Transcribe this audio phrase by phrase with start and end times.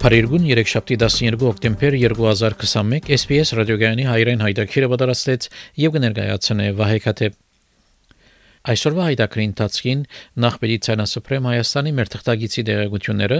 [0.00, 5.48] Փարիգուն 3-շաբթի 12 հոկտեմբեր 2021 SPS ռադիոգյանի հայրեն հայտակիրը պատրաստեց
[5.82, 7.34] եւ կներկայացնե Վահե Քաթեփ
[8.72, 10.00] Այսօրվա հայտակրի ընթացքին
[10.44, 13.38] նախ պետք է ցանասպրեմ Հայաստանի մեր թղթագիտի դերակցությունները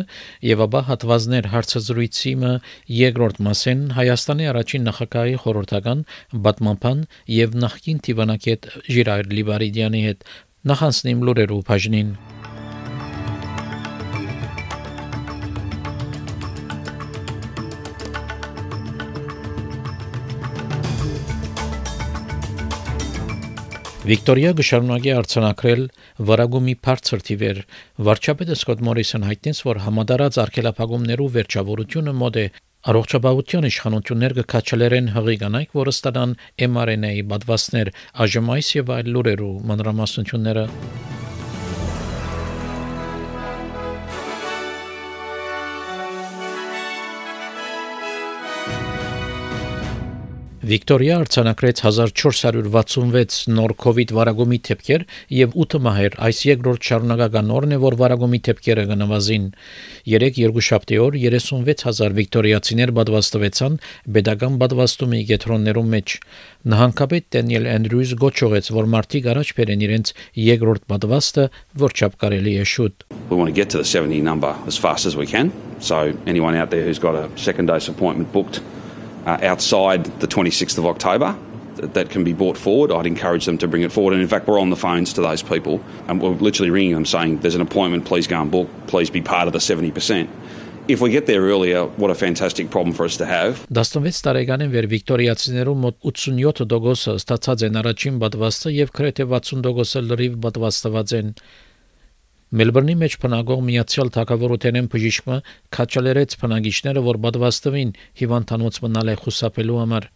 [0.51, 2.53] եւ ապա հատվածներ հարցազրույցի մը
[3.01, 6.05] երկրորդ մասեն Հայաստանի առաջին նախագահի խորհրդական
[6.45, 7.05] Բատմանփան
[7.41, 10.29] եւ նախկին Տիվանակետ Ժիրայր Լիբարիդյանի հետ
[10.73, 12.13] նախանցնիմ լուրերով բաժնին
[24.11, 25.83] Վիկտորիա գշարունակի արցանակրել
[26.29, 27.61] վարագումի բարձր թիվեր։
[28.09, 32.45] Վարչապետը Սկոտ Մորիսոն հայտնեց, որ համադարած արկելափակումներով վերջավորությունը մոտ է
[32.91, 36.37] Առողջապահության իշխանություններ կքաչելերեն հղի կանայք, որը ստանան
[36.67, 37.95] mRNA-ի բադվաստներ,
[38.27, 40.65] այժմ այս եւ այլ լուրերու մանրամասնությունները
[50.61, 57.79] Վիկտորիա արձանագրեց 1466 նոր COVID վարագումի դեպքեր եւ 8 մահեր։ Այս երկրորդ շարունակական օրն է,
[57.81, 59.47] որ վարագումի դեպքերը կնվազին։
[60.13, 63.79] 3 երկուշաբթի օր 36000 վիկտորիացիներ պատվաստվեցան
[64.19, 66.17] pedagogan պատվաստումի կետրոններում մեջ։
[66.75, 70.13] Նահանգապետ Դենիել Էնդրյուզ գոչողեց, որ մարտիկ առաջ բերեն իրենց
[70.45, 71.47] երկրորդ պատվաստը,
[71.81, 75.09] որ չափ կարելի է շուտ։ We want to get to the 70 number as fast
[75.09, 75.55] as we can.
[75.81, 78.61] So anyone out there who's got a second dose appointment booked
[79.27, 81.37] uh, outside the 26th of October
[81.77, 84.13] that, that can be brought forward, I'd encourage them to bring it forward.
[84.13, 87.07] And in fact, we're on the phones to those people and we're literally ringing them
[87.07, 90.29] saying, There's an appointment, please go and book, please be part of the 70%.
[90.89, 93.65] If we get there earlier, what a fantastic problem for us to have.
[93.71, 101.15] 16 տարեկանին վեր վիկտորիացիներու մոտ 87%-ը ստացած են առաջին պատվաստը եւ քրեթե 60%-ը լրիվ պատվաստված
[101.21, 101.31] են։
[102.51, 105.37] Մելբուրնի մեջ բնակող միացյալ թակավորութենեն բժիշկը
[105.77, 110.09] քաչալերեց բնակիչները, որ պատվաստվին հիվանդանոց մնալ է խուսափելու համար։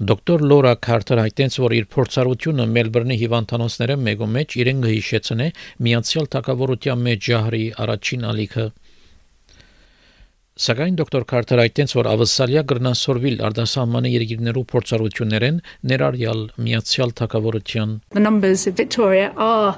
[0.00, 5.48] Դոկտոր Լորա Քարտեր հայտնեց, որ իր փորձառությունը Մելբուրնի հիվանդանոցները մեկու մեջ իրեն գհիշեցնե
[5.84, 8.66] միացյալ թակավորության մեջ ջահրի առաջին ալիքը։
[10.60, 15.60] Սակայն դոկտոր Քարտեր հայտնեց, որ ավսալիա գրնասորվիլ արտասահմանի երկիրներու փորձառություններեն
[15.92, 19.76] ներառյալ միացյալ թակավորության The numbers in Victoria are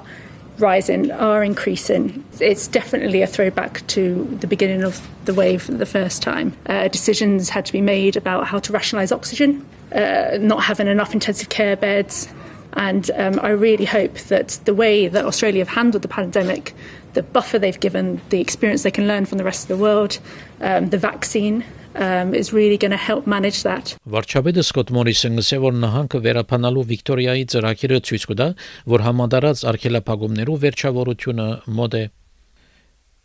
[0.59, 2.23] rising, are increasing.
[2.39, 6.55] It's definitely a throwback to the beginning of the wave the first time.
[6.65, 11.13] Uh, decisions had to be made about how to rationalise oxygen, uh, not having enough
[11.13, 12.27] intensive care beds.
[12.73, 16.73] And um, I really hope that the way that Australia have handled the pandemic,
[17.13, 20.19] the buffer they've given, the experience they can learn from the rest of the world,
[20.59, 21.63] um, the vaccine,
[21.95, 23.95] um, is really going to help manage that.
[24.05, 28.49] Վարչապետը Սկոտ Մորիսոնը ասել որ նահանգը վերապանալու Վիկտորիայի ծրագիրը ցույց կտա,
[28.95, 31.47] որ համադարած արգելափակումներով վերջավորությունը
[31.79, 32.05] մոդ է։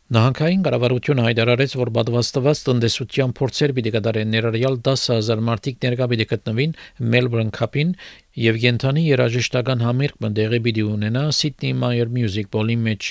[0.08, 6.72] Նահանգային կառավարությունը հայտարարեց, որ պատվաստված տնտեսության փորձեր պիտի կատարեն ներառյալ 10000 մարդիկ ներկա պիտի գտնվին
[7.12, 7.92] Melbourne Cup-ին
[8.48, 13.10] եւ Գենթանի երաժշտական համերգը դեղի պիտի ունենա Sydney Meyer Music Bowl-ի մեջ։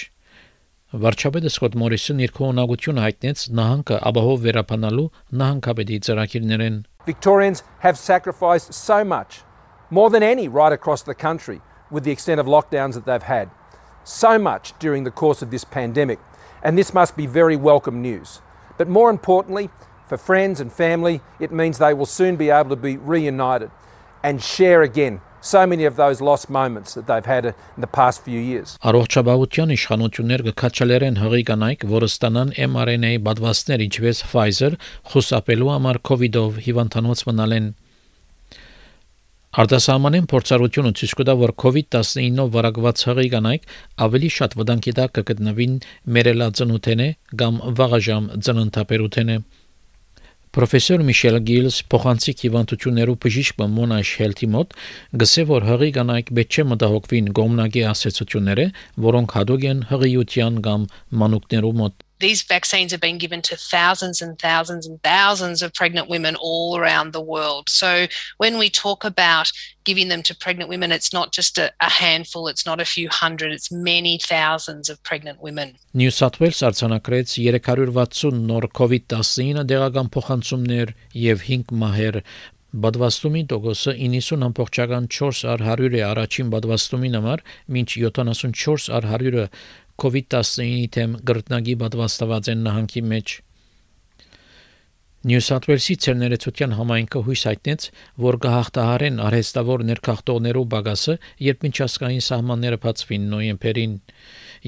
[0.93, 5.05] Վարչապետը Սկոտ Մորիսոն իր քողնակությունը հայտնեց նահանգը ապահով վերապանալու
[5.41, 9.41] նահանգապետի ծրագիրներեն։ Victorians have sacrificed so much,
[9.89, 13.49] more than any right across the country, with the extent of lockdowns that they've had.
[14.05, 16.19] So much during the course of this pandemic,
[16.63, 18.43] and this must be very welcome news.
[18.77, 19.71] But more importantly,
[20.07, 23.71] for friends and family, it means they will soon be able to be reunited
[24.23, 28.18] and share again so many of those lost moments that they've had in the past
[28.28, 28.76] few years.
[28.90, 34.72] Առողջապահության իշխանություններ կքաչալերեն հղի կանայք, որը ստանան mRNA պատվաստներ, ինչպես Pfizer,
[35.12, 37.70] խուսափելու համար COVID-ով հիվանդանոց մնալեն։
[39.58, 43.64] Արտասահմանեն փորձառությունը ցույց կտա, որ COVID-19-ով վարակված հղի կանայք
[44.06, 45.80] ավելի շատ վտանգի տակ կգտնվին
[46.18, 47.08] մերելածնութենե
[47.42, 49.38] կամ վաղաժամ ծննդապերութենե։
[50.58, 54.72] Պրոֆեսոր Միշել Գիլս փոխանցիկ հիվանդություններով բժիշկ Մոնաշ Հելթի մոտ
[55.22, 58.66] գսե որ հղի կանայք պետք չէ մտահոգվին գոմնագի ասացությունները,
[59.06, 60.90] որոնք հadoog են հղիության կամ
[61.22, 66.10] մանուկներու մոտ these vaccines have been given to thousands and thousands and thousands of pregnant
[66.10, 67.70] women all around the world.
[67.70, 69.52] So when we talk about
[69.84, 73.08] giving them to pregnant women, it's not just a, a handful, it's not a few
[73.10, 75.78] hundred, it's many thousands of pregnant women.
[75.94, 82.22] New South Wales արձանագրեց 360 նոր COVID-19 դեղական փոխանցումներ եւ 5 մահեր
[82.78, 87.44] Բադվաստումի տոկոսը 90.4 առ 100 է առաջին բադվաստումին համար,
[87.74, 89.46] մինչ 74 առ 100-ը
[90.04, 93.38] COVID-19-ի թեմ գրտնագի բադվաստված են նահանգի մեջ։
[95.28, 97.86] Նյու Սաութ Ուելսի ցերներեցության համայնքը հույս հայտնեց,
[98.26, 101.16] որ կհաղթահարեն արհեստավոր ներքախտողներու բագասը,
[101.48, 103.96] երբ միջազգային սահմանները բացվին նոյեմբերին։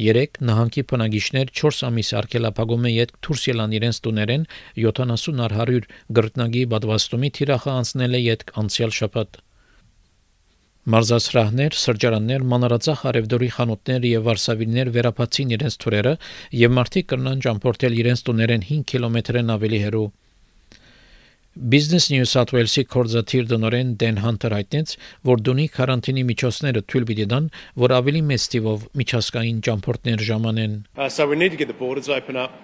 [0.10, 4.48] 3 նահանգի բնակիչներ 4 ամիս արկելափակում է յետ դուրս ելան իրենց տուներեն
[4.88, 9.42] 70 առ 100 գրտնագի բադվաստումի թիրախը անցնել է յետ անցյալ շաբաթ։
[10.90, 16.14] Մարզասրահներ, սրճարաններ, մանրածախ արևդորի խանութներ եւ վարսավիրներ վերապացին իրենց թուրերը
[16.60, 20.08] եւ մարդիկ կրնան ճամփորդել իրենց տուներեն 5 կիլոմետրեն ավելի հեռու։
[21.74, 24.96] Business New South Wales-ի կորզաթիր դնորեն Դեն Հանտեր հայտնեց,
[25.30, 27.50] որ դունի կարանտինի միջոցները թույլ պիտի տան,
[27.84, 32.10] որ ավելի մեծ տիվով միջազգային ճամփորդներ ժամանեն։ Uh, so we need to get the borders
[32.10, 32.56] open up,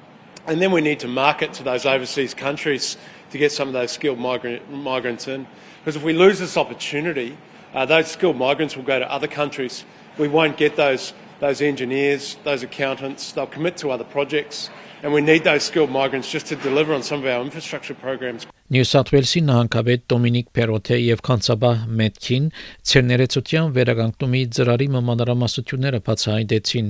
[0.47, 2.95] and then we need to market to those overseas countries
[3.29, 5.45] to get some of those skilled migrant, migrants in.
[5.81, 7.37] Because if we lose this opportunity,
[7.75, 9.83] uh, those skilled migrants will go to other countries.
[10.17, 13.33] We won't get those those engineers, those accountants.
[13.33, 14.69] They'll commit to other projects,
[15.03, 18.47] and we need those skilled migrants just to deliver on some of our infrastructure programs.
[18.73, 22.47] Նյու Սաութ Ուելսի նահանգապետ Դոմինիկ Պերոթե եւ կանցաբահ Մետքին
[22.91, 26.87] ցերներեցության վերագանքումի ծրարի մանրամասնությունները բացահայտեցին։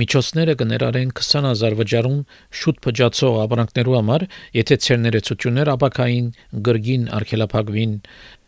[0.00, 2.16] Միջոցները կներառեն 20000 վճարում
[2.62, 4.24] շուտ փճացող ապրանքներու համար,
[4.56, 6.26] եթե ցերներեցություններ ապակային
[6.66, 7.94] գրգին արկելափակվին։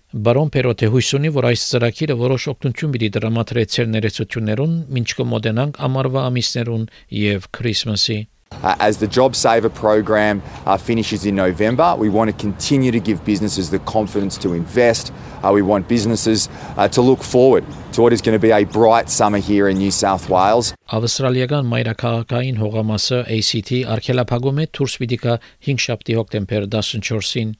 [0.08, 6.22] Բարոն Պերոթե հույս ունի, որ այս ծրագիրը որոշ օգնություն պիտի դրամատրե ցերներեցություններուն, ինչ կմոտենանք ամառվա
[6.30, 8.16] ամիսներուն եւ Քրիսմասի։
[8.62, 13.22] Uh, as the JobSaver program uh, finishes in November, we want to continue to give
[13.26, 15.12] businesses the confidence to invest.
[15.44, 17.62] Uh, we want businesses uh, to look forward
[17.92, 20.72] to what is going to be a bright summer here in New South Wales.
[20.88, 27.52] Ավստրալիական մայրաքաղաքային հողամասը ACT արկելափակում է դուրս պիտի կա 5 շաբթի հոկտեմբեր 14-ին։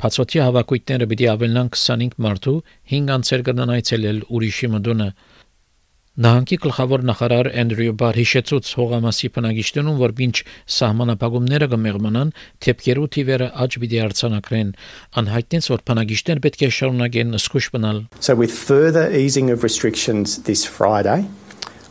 [0.00, 2.52] Բացօթյա հավաքույտները պիտի ավելնան 25 մարտու
[2.92, 5.08] 5 անցեր կնան այցելել ուրիշի մդունը։
[6.24, 10.36] Նահանգի գլխավոր նախարար Էնդրյու Բար հիշեցուց հողամասի բնակիչներուն, որ ինչ
[10.76, 12.32] սահմանապահումները կմեղմանան,
[12.64, 14.72] թեփքերու թիվերը աճ պիտի արձանագրեն։
[15.20, 20.64] Անհայտնեց, որ բնակիչներ պետք է շարունակեն սկուշ մնալ։ So, with further easing of restrictions this
[20.64, 21.28] Friday,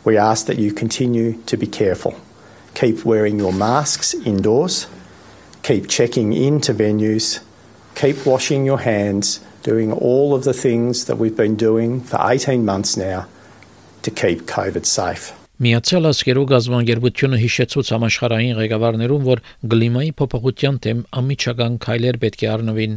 [0.04, 2.18] we ask that you continue to be careful.
[2.74, 4.88] Keep wearing your masks indoors,
[5.64, 7.40] keep checking into venues,
[8.00, 12.64] keep washing your hands, doing all of the things that we've been doing for 18
[12.64, 13.28] months now
[14.04, 15.34] to keep COVID safe.
[15.60, 19.42] Միացյալ Աշխարհի գազբանգերությունը հիշեցուց համաշխարհային ղեկավարներուն, որ
[19.74, 22.94] գլիմայի փոփոխության դեմ ամիջական քայլեր պետք է առնվին։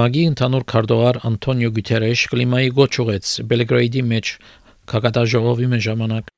[0.00, 3.36] Մագի ընդհանուր քարտուղար Անտոնիո Գուտերեշ գլիմայի գոչ ուղեց.
[3.52, 4.34] Բելգրեյդի մեջ
[4.90, 6.34] քաղաքաժողովի մեջ ժամանակ.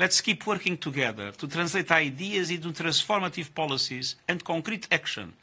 [0.00, 5.36] Let's keep working together to translate ideas into transformative policies and concrete action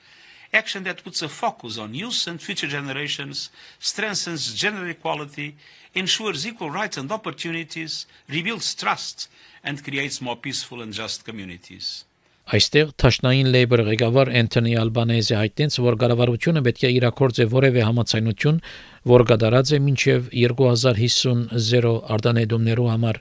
[0.53, 3.49] action that puts a focus on youth and future generations,
[3.79, 5.55] strengthens gender equality,
[5.93, 9.29] ensures equal rights and opportunities, rebuilds trust,
[9.63, 12.05] and creates more peaceful and just communities.
[12.47, 18.61] Այստեղ Թաշնային Labor ղեկավար Անտոնի Ալբանեզը հայտնեց, որ կառավարությունը պետք է իրակորձե որևէ համացայնություն,
[19.11, 23.19] որ կդարած է մինչև 2050 0 արտանետումներու համար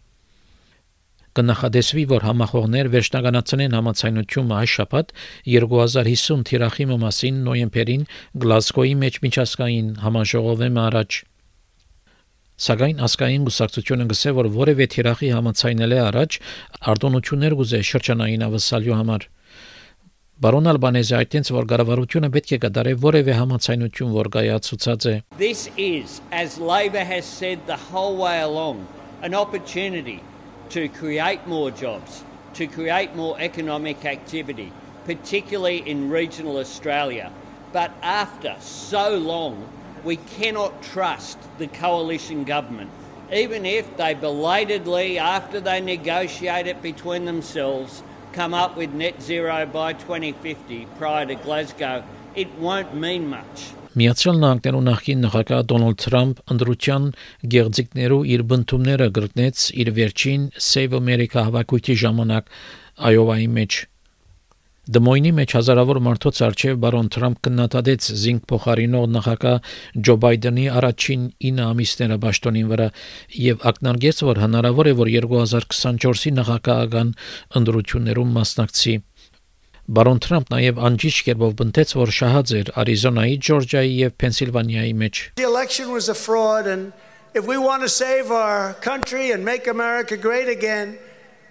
[1.37, 5.15] կնախադեсվի, որ համախոհներ վերջնականացնեն համացայնությունը այս շաբաթ
[5.55, 8.05] 2050 թիրախիմը մասին նոյեմբերին
[8.45, 11.21] Գլասգոյի մեջ միջազգային համաժողովեմ առաջ։
[12.67, 16.37] Սակայն ասկային գուսակցությունը գսե որ որևէ թիրախի համացայնել է առաջ
[16.93, 19.27] արտոնություններ գուզե շրջանային ավսալյու համար։
[20.37, 26.21] Բարոն Ալբանեզը այդտենց որ կառավարությունը պետք է կդարե որևէ համացայնություն որ կայացուցած է This is
[26.29, 28.85] as Labor has said the whole way along
[29.25, 30.19] an opportunity
[30.71, 34.73] to create more jobs, to create more economic activity,
[35.05, 37.33] particularly in regional Australia.
[37.73, 39.69] But after so long,
[40.05, 42.91] we cannot trust the coalition government.
[43.33, 49.67] Even if they belatedly, after they negotiate it between themselves, come up with net zero
[49.67, 52.05] by 2050 prior to Glasgow,
[52.35, 53.73] it won't mean much.
[53.97, 57.05] Միացյալ Նահանգներու նախկին նախագահ Դոնալդ Թրամփ ընդրության
[57.55, 62.51] գեղձիկներու իր բնդումները գրտնեց իր վերջին Save America հավաքույթի ժամանակ
[63.11, 63.79] Այովայի մեջ։
[64.87, 69.73] Դմոյնի մեջ հազարավոր մարդոց արչև բարոն Թրամփ կնատադեց զինք փոխարինող նախագահ
[70.07, 72.87] Ջո Բայդենի առաջին 9 ամիսները ճշտոնին վրա
[73.47, 77.11] եւ ակնարկեց, որ հնարավոր է, որ 2024-ի նախագահական
[77.63, 78.95] ընտրություններում մասնակցի։
[79.87, 85.47] Բարոն Թրամփ նաև անջիշ կերպով բնտեց, որ շահած էր Արիզոնայի, Ջորջիայի եւ Փենսիլվանիայի մեջ։ The
[85.47, 86.93] election was a fraud and
[87.35, 90.99] if we want to save our country and make America great again,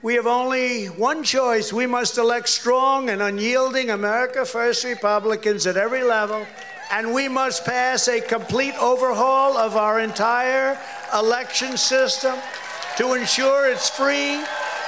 [0.03, 1.71] we have only one choice.
[1.71, 6.45] We must elect strong and unyielding America First Republicans at every level.
[6.91, 10.77] and we must pass a complete overhaul of our entire
[11.13, 12.35] election system
[12.97, 14.43] to ensure it's free,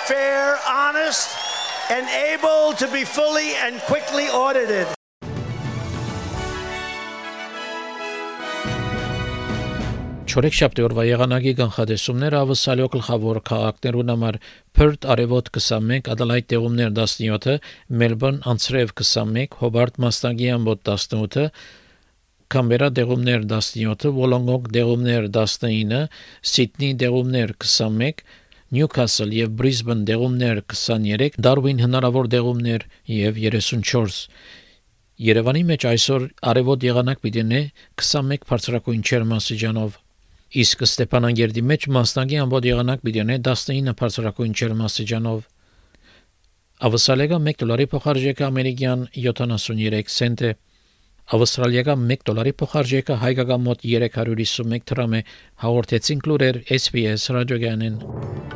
[0.05, 1.46] fair, honest,
[1.89, 4.87] and able to be fully and quickly audited.
[10.27, 14.37] Չորեքշաբթի օրվա եղանակի կանխատեսումները ավսալյո գլխավոր քաղաքներուն համար
[14.75, 17.55] Perth արևոտ 21, Adelaide տեղումներ 17,
[18.01, 21.47] Melbourne անցրև 21, Hobart մաստագի ամբոտ 18,
[22.53, 26.03] Կամբերա դեղումներ 17, Wollongong դեղումներ 19,
[26.51, 28.21] Սիդնի դեղումներ 21,
[28.72, 34.20] Նյուքասլ եւ Բրիզբեն դեղումներ 23, Դարվին հնարավոր դեղումներ եւ 34
[35.22, 37.60] Երևանի մեջ այսօր արևոտ եղանակ պիտի նե
[38.00, 39.98] 21 բարձրակույն չերմասիջանով
[40.62, 45.44] իսկ Ստեփանագերդի մեջ մասնագի ամբողջ եղանակ պիտի նե 19 բարձրակույն չերմասիջանով
[46.88, 50.54] Ավսալեգա 1 դոլարի փոխարժեքը ամերիկյան 73 سنت է
[51.36, 55.22] Ավստրալիական 1 դոլարի փոխարժեքը հայկական մոտ 351 դրամ է
[55.66, 58.55] հաղորդեցին կլուրեր SPS ռադիոգանեն